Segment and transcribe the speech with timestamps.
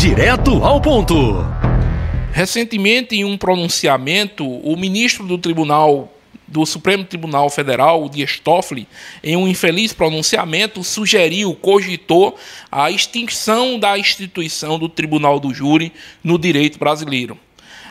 [0.00, 1.14] Direto ao ponto.
[2.32, 6.10] Recentemente, em um pronunciamento, o ministro do Tribunal
[6.48, 8.88] do Supremo Tribunal Federal, Dias Toffoli,
[9.22, 12.34] em um infeliz pronunciamento, sugeriu, cogitou
[12.72, 15.92] a extinção da instituição do Tribunal do Júri
[16.24, 17.38] no direito brasileiro.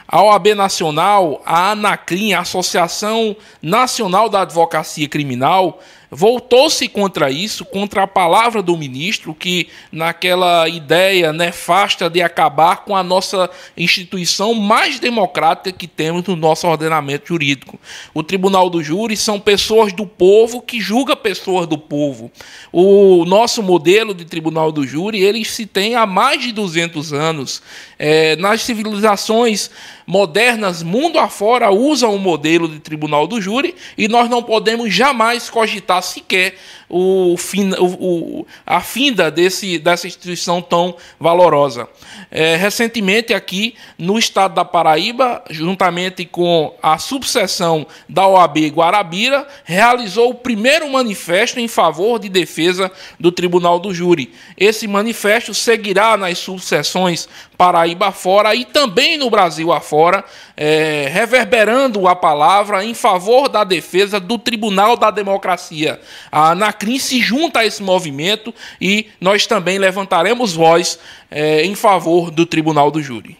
[0.07, 5.79] A OAB Nacional, a ANACRIM, a Associação Nacional da Advocacia Criminal,
[6.11, 12.95] voltou-se contra isso, contra a palavra do ministro, que naquela ideia nefasta de acabar com
[12.95, 17.79] a nossa instituição mais democrática que temos no nosso ordenamento jurídico.
[18.13, 22.31] O Tribunal do Júri são pessoas do povo que julga pessoas do povo.
[22.71, 27.61] O nosso modelo de Tribunal do Júri, ele se tem há mais de 200 anos.
[27.97, 29.69] É, nas civilizações
[30.07, 35.49] modernas, mundo afora, usam o modelo de Tribunal do Júri e nós não podemos jamais
[35.49, 36.55] cogitar sequer
[36.89, 41.87] o, fim, o, o, a finda desse, dessa instituição tão valorosa.
[42.31, 50.31] É, recentemente, aqui no estado da Paraíba, juntamente com a subseção da OAB Guarabira, realizou
[50.31, 54.33] o primeiro manifesto em favor de defesa do Tribunal do Júri.
[54.57, 60.23] Esse manifesto seguirá nas subseções Paraíba fora e também no Brasil afora,
[60.55, 65.99] é, reverberando a palavra em favor da defesa do Tribunal da Democracia.
[66.31, 70.97] A Anacrim se junta a esse movimento e nós também levantaremos voz
[71.29, 73.37] é, em favor do Tribunal do Júri.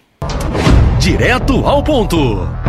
[0.99, 2.68] Direto ao ponto.